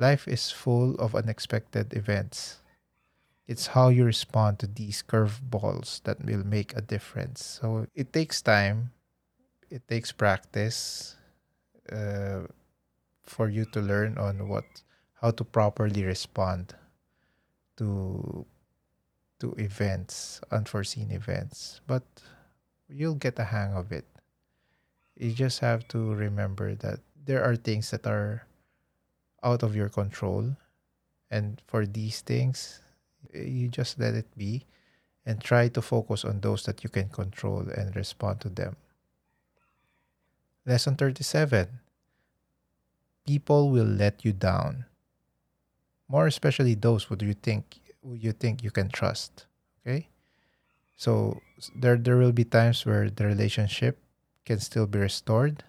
Life 0.00 0.26
is 0.26 0.50
full 0.50 0.96
of 0.96 1.14
unexpected 1.14 1.92
events. 1.92 2.60
It's 3.46 3.76
how 3.76 3.88
you 3.92 4.06
respond 4.08 4.58
to 4.60 4.66
these 4.66 5.04
curveballs 5.04 6.02
that 6.04 6.24
will 6.24 6.42
make 6.42 6.74
a 6.74 6.80
difference. 6.80 7.44
So 7.60 7.86
it 7.94 8.10
takes 8.10 8.40
time, 8.40 8.92
it 9.68 9.86
takes 9.88 10.10
practice 10.10 11.16
uh, 11.92 12.48
for 13.24 13.50
you 13.50 13.66
to 13.76 13.80
learn 13.80 14.16
on 14.16 14.48
what 14.48 14.64
how 15.20 15.32
to 15.32 15.44
properly 15.44 16.02
respond 16.02 16.72
to 17.76 18.46
to 19.40 19.52
events, 19.58 20.40
unforeseen 20.50 21.10
events. 21.10 21.84
But 21.86 22.04
you'll 22.88 23.20
get 23.20 23.38
a 23.38 23.44
hang 23.44 23.74
of 23.74 23.92
it. 23.92 24.08
You 25.14 25.32
just 25.36 25.60
have 25.60 25.86
to 25.88 26.14
remember 26.14 26.74
that 26.76 27.00
there 27.26 27.44
are 27.44 27.56
things 27.56 27.90
that 27.90 28.06
are 28.06 28.48
out 29.42 29.62
of 29.62 29.76
your 29.76 29.88
control. 29.88 30.56
And 31.30 31.60
for 31.66 31.86
these 31.86 32.20
things, 32.20 32.80
eh, 33.34 33.42
you 33.42 33.68
just 33.68 33.98
let 33.98 34.14
it 34.14 34.26
be 34.36 34.66
and 35.26 35.40
try 35.40 35.68
to 35.68 35.82
focus 35.82 36.24
on 36.24 36.40
those 36.40 36.64
that 36.64 36.82
you 36.82 36.90
can 36.90 37.08
control 37.08 37.68
and 37.68 37.94
respond 37.94 38.40
to 38.40 38.48
them. 38.48 38.76
Lesson 40.66 40.96
37 40.96 41.80
People 43.26 43.70
will 43.70 43.86
let 43.86 44.24
you 44.24 44.32
down. 44.32 44.86
More 46.08 46.26
especially 46.26 46.74
those 46.74 47.04
who 47.04 47.16
you 47.20 47.34
think 47.34 47.78
who 48.02 48.14
you 48.14 48.32
think 48.32 48.64
you 48.64 48.70
can 48.70 48.88
trust. 48.88 49.46
Okay? 49.86 50.08
So 50.96 51.40
there 51.76 51.96
there 51.96 52.16
will 52.16 52.32
be 52.32 52.44
times 52.44 52.84
where 52.84 53.08
the 53.08 53.26
relationship 53.26 53.98
can 54.44 54.58
still 54.58 54.86
be 54.86 54.98
restored. 54.98 55.62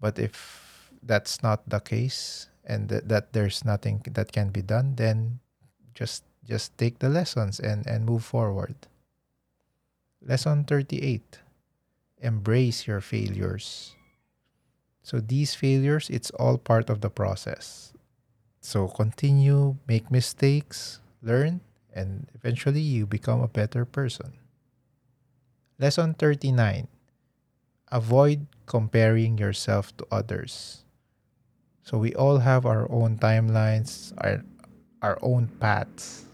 But 0.00 0.18
if 0.18 0.88
that's 1.02 1.42
not 1.42 1.68
the 1.68 1.80
case 1.80 2.48
and 2.64 2.88
th- 2.88 3.04
that 3.06 3.32
there's 3.32 3.64
nothing 3.64 4.02
that 4.12 4.32
can 4.32 4.50
be 4.50 4.62
done, 4.62 4.94
then 4.96 5.40
just 5.94 6.24
just 6.44 6.76
take 6.76 6.98
the 6.98 7.08
lessons 7.08 7.60
and, 7.60 7.86
and 7.86 8.04
move 8.04 8.24
forward. 8.24 8.74
Lesson 10.20 10.64
38 10.64 11.38
Embrace 12.18 12.86
your 12.86 13.00
failures. 13.00 13.94
So 15.02 15.18
these 15.18 15.54
failures, 15.54 16.08
it's 16.10 16.30
all 16.38 16.58
part 16.58 16.88
of 16.88 17.00
the 17.00 17.10
process. 17.10 17.92
So 18.60 18.86
continue, 18.86 19.76
make 19.88 20.10
mistakes, 20.10 21.00
learn, 21.20 21.60
and 21.92 22.30
eventually 22.34 22.80
you 22.80 23.06
become 23.06 23.40
a 23.42 23.48
better 23.50 23.84
person. 23.84 24.34
Lesson 25.78 26.14
39 26.14 26.86
Avoid 27.90 28.46
comparing 28.66 29.36
yourself 29.36 29.94
to 29.96 30.06
others. 30.10 30.84
So 31.82 31.98
we 31.98 32.14
all 32.14 32.38
have 32.38 32.64
our 32.66 32.90
own 32.90 33.18
timelines, 33.18 34.12
our 34.18 34.42
our 35.02 35.18
own 35.22 35.48
paths. 35.58 36.24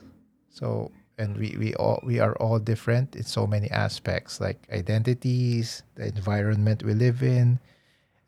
So 0.50 0.92
and 1.18 1.36
we, 1.36 1.56
we 1.58 1.74
all 1.74 2.00
we 2.04 2.20
are 2.20 2.36
all 2.36 2.58
different 2.58 3.16
in 3.16 3.24
so 3.24 3.46
many 3.46 3.70
aspects 3.70 4.40
like 4.40 4.68
identities, 4.72 5.82
the 5.96 6.06
environment 6.06 6.84
we 6.84 6.94
live 6.94 7.22
in, 7.22 7.58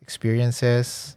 experiences, 0.02 1.16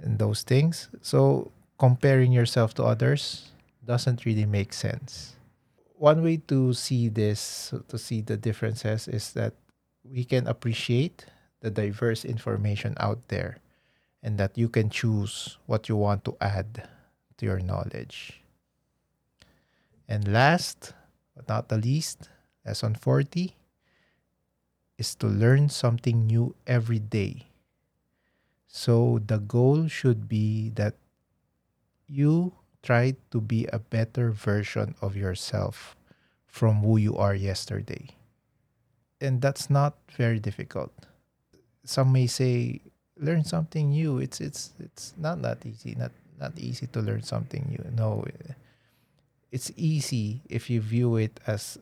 and 0.00 0.18
those 0.18 0.42
things. 0.42 0.88
So 1.02 1.52
comparing 1.78 2.32
yourself 2.32 2.72
to 2.74 2.84
others 2.84 3.52
doesn't 3.84 4.24
really 4.24 4.46
make 4.46 4.72
sense. 4.72 5.36
One 5.98 6.22
way 6.22 6.38
to 6.48 6.72
see 6.72 7.08
this, 7.08 7.74
to 7.88 7.98
see 7.98 8.22
the 8.22 8.36
differences, 8.36 9.06
is 9.06 9.32
that 9.34 9.54
we 10.02 10.24
can 10.24 10.46
appreciate 10.46 11.26
the 11.60 11.70
diverse 11.70 12.24
information 12.24 12.94
out 12.98 13.28
there 13.28 13.61
and 14.22 14.38
that 14.38 14.56
you 14.56 14.68
can 14.68 14.88
choose 14.88 15.58
what 15.66 15.88
you 15.88 15.96
want 15.96 16.24
to 16.24 16.36
add 16.40 16.88
to 17.36 17.46
your 17.46 17.60
knowledge. 17.60 18.40
And 20.08 20.28
last 20.28 20.94
but 21.34 21.48
not 21.48 21.68
the 21.68 21.78
least, 21.78 22.28
lesson 22.64 22.94
40 22.94 23.56
is 24.98 25.14
to 25.16 25.26
learn 25.26 25.68
something 25.68 26.26
new 26.26 26.54
every 26.66 26.98
day. 26.98 27.48
So 28.68 29.20
the 29.24 29.38
goal 29.38 29.88
should 29.88 30.28
be 30.28 30.70
that 30.76 30.94
you 32.06 32.52
try 32.82 33.16
to 33.30 33.40
be 33.40 33.66
a 33.72 33.78
better 33.78 34.30
version 34.30 34.94
of 35.00 35.16
yourself 35.16 35.96
from 36.46 36.82
who 36.82 36.96
you 36.98 37.16
are 37.16 37.34
yesterday. 37.34 38.16
And 39.20 39.40
that's 39.40 39.70
not 39.70 39.96
very 40.10 40.38
difficult. 40.38 40.92
Some 41.84 42.12
may 42.12 42.26
say 42.26 42.82
learn 43.16 43.44
something 43.44 43.90
new. 43.90 44.18
It's 44.18 44.40
it's 44.40 44.72
it's 44.80 45.14
not 45.18 45.42
that 45.42 45.64
easy. 45.66 45.94
Not 45.98 46.12
not 46.38 46.58
easy 46.58 46.86
to 46.88 47.00
learn 47.00 47.22
something 47.22 47.66
new. 47.68 47.84
No. 47.96 48.24
It's 49.50 49.70
easy 49.76 50.40
if 50.48 50.70
you 50.70 50.80
view 50.80 51.16
it 51.16 51.38
as 51.46 51.78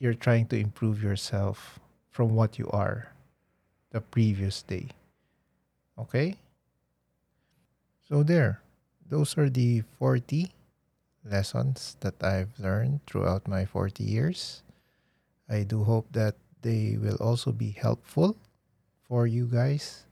you're 0.00 0.18
trying 0.18 0.46
to 0.48 0.58
improve 0.58 1.02
yourself 1.02 1.78
from 2.10 2.34
what 2.34 2.58
you 2.58 2.68
are 2.70 3.14
the 3.90 4.00
previous 4.00 4.62
day. 4.62 4.88
Okay? 5.96 6.34
So 8.08 8.22
there 8.22 8.60
those 9.08 9.38
are 9.38 9.48
the 9.48 9.82
40 9.98 10.50
lessons 11.24 11.96
that 12.00 12.22
I've 12.22 12.58
learned 12.58 13.00
throughout 13.06 13.46
my 13.48 13.64
40 13.64 14.02
years. 14.02 14.62
I 15.48 15.62
do 15.62 15.84
hope 15.84 16.10
that 16.12 16.34
they 16.62 16.96
will 16.98 17.16
also 17.20 17.52
be 17.52 17.70
helpful 17.70 18.36
for 19.06 19.26
you 19.26 19.46
guys. 19.46 20.04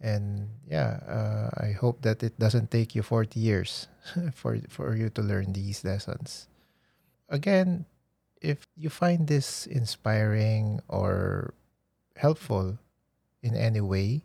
And 0.00 0.48
yeah, 0.68 1.00
uh, 1.08 1.50
I 1.58 1.72
hope 1.72 2.02
that 2.02 2.22
it 2.22 2.38
doesn't 2.38 2.70
take 2.70 2.94
you 2.94 3.02
40 3.02 3.40
years 3.40 3.88
for, 4.34 4.58
for 4.68 4.94
you 4.96 5.10
to 5.10 5.22
learn 5.22 5.52
these 5.52 5.84
lessons. 5.84 6.48
Again, 7.28 7.86
if 8.40 8.66
you 8.76 8.90
find 8.90 9.26
this 9.28 9.66
inspiring 9.66 10.80
or 10.88 11.54
helpful 12.16 12.78
in 13.42 13.56
any 13.56 13.80
way, 13.80 14.22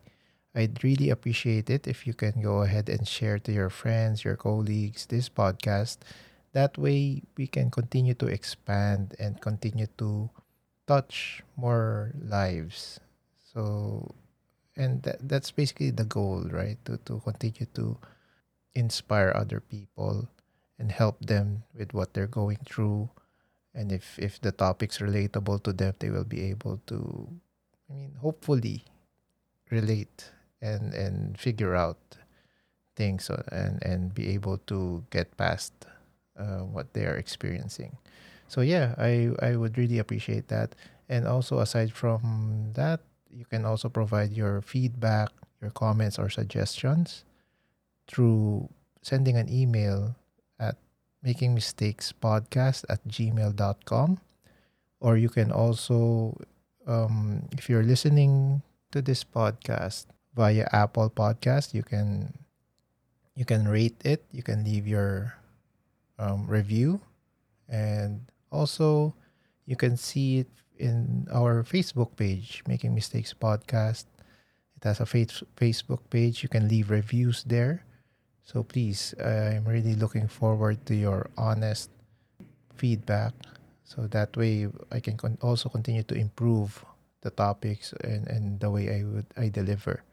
I'd 0.54 0.84
really 0.84 1.10
appreciate 1.10 1.70
it 1.70 1.86
if 1.88 2.06
you 2.06 2.14
can 2.14 2.40
go 2.42 2.62
ahead 2.62 2.88
and 2.88 3.06
share 3.08 3.38
to 3.40 3.52
your 3.52 3.70
friends, 3.70 4.24
your 4.24 4.36
colleagues 4.36 5.06
this 5.06 5.28
podcast. 5.28 5.98
That 6.52 6.78
way, 6.78 7.22
we 7.36 7.46
can 7.48 7.70
continue 7.70 8.14
to 8.14 8.26
expand 8.26 9.14
and 9.18 9.40
continue 9.40 9.88
to 9.98 10.30
touch 10.86 11.42
more 11.56 12.12
lives. 12.20 13.00
So, 13.52 14.14
and 14.76 15.02
that, 15.02 15.28
that's 15.28 15.50
basically 15.50 15.90
the 15.90 16.04
goal, 16.04 16.46
right? 16.50 16.78
To, 16.86 16.98
to 17.04 17.20
continue 17.20 17.66
to 17.74 17.98
inspire 18.74 19.32
other 19.34 19.60
people 19.60 20.28
and 20.78 20.90
help 20.90 21.24
them 21.24 21.62
with 21.74 21.94
what 21.94 22.14
they're 22.14 22.26
going 22.26 22.58
through. 22.66 23.10
And 23.74 23.92
if, 23.92 24.18
if 24.18 24.40
the 24.40 24.52
topic's 24.52 24.98
relatable 24.98 25.62
to 25.64 25.72
them, 25.72 25.94
they 25.98 26.10
will 26.10 26.24
be 26.24 26.42
able 26.50 26.80
to, 26.86 27.28
I 27.90 27.94
mean, 27.94 28.14
hopefully 28.20 28.84
relate 29.70 30.30
and 30.60 30.94
and 30.94 31.38
figure 31.38 31.74
out 31.74 31.98
things 32.96 33.30
and 33.52 33.82
and 33.82 34.14
be 34.14 34.32
able 34.32 34.58
to 34.66 35.04
get 35.10 35.36
past 35.36 35.72
uh, 36.38 36.64
what 36.64 36.92
they 36.94 37.04
are 37.04 37.16
experiencing 37.16 37.96
so 38.48 38.60
yeah 38.60 38.94
i 38.98 39.30
i 39.42 39.56
would 39.56 39.76
really 39.76 39.98
appreciate 39.98 40.48
that 40.48 40.74
and 41.08 41.26
also 41.26 41.58
aside 41.58 41.92
from 41.92 42.70
that 42.74 43.00
you 43.34 43.44
can 43.44 43.64
also 43.64 43.88
provide 43.88 44.32
your 44.32 44.62
feedback 44.62 45.30
your 45.60 45.70
comments 45.70 46.18
or 46.18 46.28
suggestions 46.28 47.24
through 48.06 48.68
sending 49.02 49.36
an 49.36 49.48
email 49.50 50.14
at 50.60 50.76
making 51.22 51.54
mistakes 51.54 52.12
podcast 52.12 52.84
at 52.88 53.02
gmail.com 53.08 54.18
or 55.00 55.16
you 55.16 55.28
can 55.28 55.50
also 55.50 56.36
um, 56.86 57.48
if 57.52 57.68
you're 57.68 57.82
listening 57.82 58.62
to 58.92 59.02
this 59.02 59.24
podcast 59.24 60.06
via 60.34 60.68
Apple 60.70 61.10
Podcast. 61.10 61.74
You 61.74 61.82
can 61.82 62.34
you 63.34 63.44
can 63.44 63.66
rate 63.66 63.98
it. 64.04 64.22
You 64.30 64.42
can 64.42 64.62
leave 64.62 64.86
your 64.86 65.34
um, 66.18 66.46
review, 66.46 67.00
and 67.68 68.22
also 68.50 69.14
you 69.66 69.74
can 69.74 69.96
see 69.96 70.46
it 70.46 70.50
in 70.78 71.26
our 71.32 71.62
Facebook 71.62 72.16
page, 72.16 72.62
Making 72.66 72.94
Mistakes 72.94 73.34
Podcast. 73.34 74.04
It 74.76 74.84
has 74.84 75.00
a 75.00 75.06
face- 75.06 75.42
Facebook 75.56 76.00
page. 76.10 76.42
You 76.42 76.48
can 76.48 76.68
leave 76.68 76.90
reviews 76.90 77.44
there. 77.44 77.84
So 78.44 78.62
please, 78.62 79.14
I'm 79.18 79.64
really 79.64 79.94
looking 79.94 80.28
forward 80.28 80.84
to 80.86 80.94
your 80.94 81.30
honest 81.36 81.90
feedback. 82.74 83.32
So 83.84 84.06
that 84.08 84.36
way 84.36 84.68
I 84.90 85.00
can 85.00 85.16
con- 85.16 85.38
also 85.40 85.68
continue 85.68 86.02
to 86.04 86.14
improve 86.14 86.84
the 87.22 87.30
topics 87.30 87.94
and, 88.04 88.28
and 88.28 88.60
the 88.60 88.70
way 88.70 89.00
I 89.00 89.04
would 89.04 89.26
I 89.36 89.48
deliver 89.48 90.04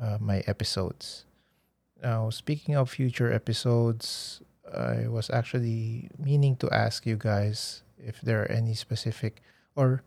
uh, 0.00 0.18
my 0.20 0.44
episodes. 0.46 1.24
Now, 2.02 2.30
speaking 2.30 2.76
of 2.76 2.90
future 2.90 3.32
episodes, 3.32 4.40
I 4.66 5.08
was 5.08 5.30
actually 5.30 6.10
meaning 6.18 6.56
to 6.56 6.70
ask 6.70 7.06
you 7.06 7.16
guys 7.16 7.82
if 7.98 8.20
there 8.20 8.42
are 8.42 8.50
any 8.50 8.74
specific 8.74 9.42
or 9.76 10.02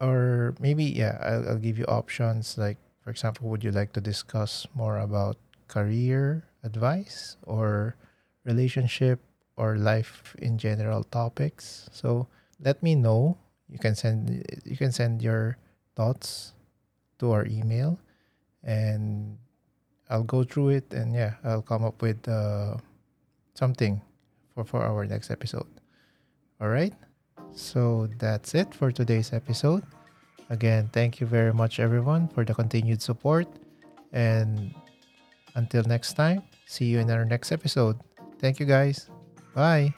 or 0.00 0.54
maybe 0.58 0.84
yeah, 0.84 1.18
I'll, 1.22 1.48
I'll 1.50 1.62
give 1.62 1.78
you 1.78 1.84
options 1.86 2.58
like 2.58 2.78
for 3.04 3.10
example, 3.10 3.50
would 3.50 3.62
you 3.62 3.70
like 3.70 3.92
to 3.92 4.00
discuss 4.00 4.66
more 4.74 4.98
about 4.98 5.36
career 5.68 6.48
advice 6.64 7.36
or 7.42 7.96
relationship 8.44 9.20
or 9.56 9.76
life 9.76 10.34
in 10.38 10.56
general 10.56 11.04
topics? 11.04 11.88
So 11.92 12.28
let 12.58 12.82
me 12.82 12.94
know. 12.94 13.36
You 13.68 13.78
can 13.78 13.94
send 13.94 14.44
you 14.64 14.76
can 14.76 14.90
send 14.90 15.20
your 15.20 15.58
thoughts 15.94 16.54
to 17.18 17.32
our 17.32 17.46
email 17.46 18.00
and 18.62 19.36
I'll 20.08 20.24
go 20.24 20.44
through 20.44 20.70
it 20.80 20.92
and 20.92 21.14
yeah, 21.14 21.34
I'll 21.44 21.62
come 21.62 21.84
up 21.84 22.00
with 22.00 22.26
uh, 22.28 22.76
something 23.54 24.00
for, 24.54 24.64
for 24.64 24.82
our 24.82 25.04
next 25.06 25.30
episode. 25.30 25.68
All 26.60 26.68
right. 26.68 26.94
So 27.54 28.08
that's 28.18 28.54
it 28.54 28.74
for 28.74 28.90
today's 28.90 29.32
episode. 29.32 29.82
Again, 30.50 30.90
thank 30.92 31.20
you 31.20 31.26
very 31.26 31.54
much, 31.54 31.80
everyone, 31.80 32.28
for 32.28 32.44
the 32.44 32.54
continued 32.54 33.00
support. 33.00 33.46
And 34.12 34.74
until 35.54 35.82
next 35.84 36.14
time, 36.14 36.42
see 36.66 36.86
you 36.86 36.98
in 36.98 37.10
our 37.10 37.24
next 37.24 37.52
episode. 37.52 37.98
Thank 38.38 38.60
you, 38.60 38.66
guys. 38.66 39.08
Bye. 39.54 39.94